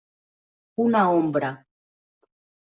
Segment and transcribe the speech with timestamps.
[0.85, 1.53] Una ombra.